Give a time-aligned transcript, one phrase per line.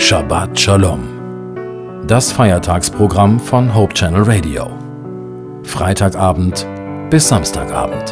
[0.00, 2.06] Shabbat Shalom.
[2.08, 4.66] Das Feiertagsprogramm von Hope Channel Radio.
[5.62, 6.66] Freitagabend
[7.10, 8.08] bis Samstagabend.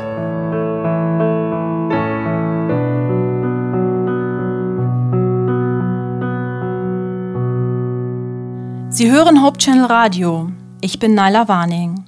[8.91, 10.52] Sie hören Hope Channel Radio.
[10.82, 12.05] Ich bin Naila Warning.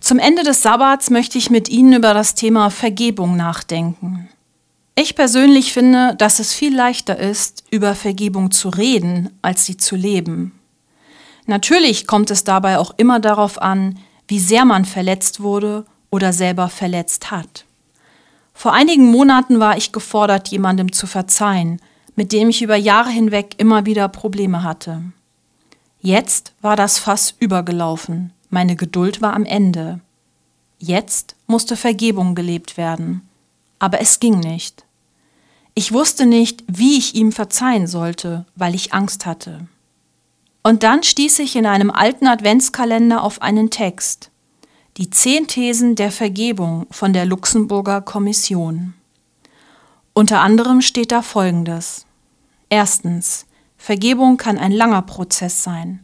[0.00, 4.25] Zum Ende des Sabbats möchte ich mit Ihnen über das Thema Vergebung nachdenken.
[5.06, 9.94] Ich persönlich finde, dass es viel leichter ist, über Vergebung zu reden, als sie zu
[9.94, 10.58] leben.
[11.46, 16.68] Natürlich kommt es dabei auch immer darauf an, wie sehr man verletzt wurde oder selber
[16.68, 17.66] verletzt hat.
[18.52, 21.80] Vor einigen Monaten war ich gefordert, jemandem zu verzeihen,
[22.16, 25.02] mit dem ich über Jahre hinweg immer wieder Probleme hatte.
[26.00, 30.00] Jetzt war das Fass übergelaufen, meine Geduld war am Ende.
[30.80, 33.22] Jetzt musste Vergebung gelebt werden,
[33.78, 34.85] aber es ging nicht.
[35.78, 39.68] Ich wusste nicht, wie ich ihm verzeihen sollte, weil ich Angst hatte.
[40.62, 44.30] Und dann stieß ich in einem alten Adventskalender auf einen Text.
[44.96, 48.94] Die zehn Thesen der Vergebung von der Luxemburger Kommission.
[50.14, 52.06] Unter anderem steht da Folgendes.
[52.70, 53.44] Erstens.
[53.76, 56.00] Vergebung kann ein langer Prozess sein.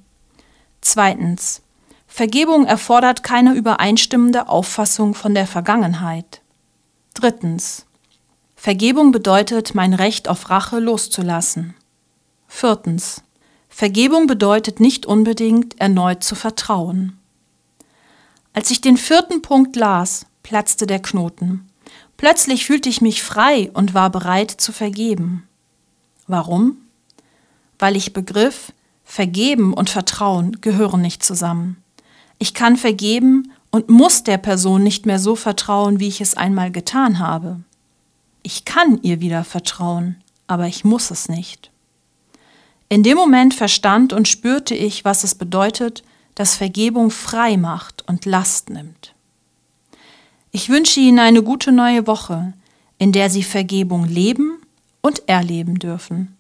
[0.82, 1.62] Zweitens.
[2.06, 6.42] Vergebung erfordert keine übereinstimmende Auffassung von der Vergangenheit.
[7.14, 7.86] Drittens.
[8.62, 11.74] Vergebung bedeutet, mein Recht auf Rache loszulassen.
[12.46, 13.24] Viertens.
[13.68, 17.18] Vergebung bedeutet nicht unbedingt, erneut zu vertrauen.
[18.52, 21.66] Als ich den vierten Punkt las, platzte der Knoten.
[22.16, 25.48] Plötzlich fühlte ich mich frei und war bereit zu vergeben.
[26.28, 26.76] Warum?
[27.80, 31.82] Weil ich begriff, Vergeben und Vertrauen gehören nicht zusammen.
[32.38, 36.70] Ich kann vergeben und muss der Person nicht mehr so vertrauen, wie ich es einmal
[36.70, 37.58] getan habe.
[38.42, 41.70] Ich kann ihr wieder vertrauen, aber ich muss es nicht.
[42.88, 46.02] In dem Moment verstand und spürte ich, was es bedeutet,
[46.34, 49.14] dass Vergebung frei macht und Last nimmt.
[50.50, 52.52] Ich wünsche Ihnen eine gute neue Woche,
[52.98, 54.58] in der Sie Vergebung leben
[55.00, 56.36] und erleben dürfen.